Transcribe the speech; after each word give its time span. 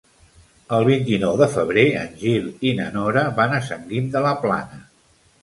El 0.77 0.85
vint-i-nou 0.87 1.35
de 1.41 1.47
febrer 1.55 1.83
en 2.05 2.15
Gil 2.23 2.49
i 2.71 2.73
na 2.81 2.89
Nora 2.97 3.27
van 3.43 3.55
a 3.59 3.61
Sant 3.69 3.87
Guim 3.93 4.11
de 4.19 4.27
la 4.29 4.35
Plana. 4.49 4.83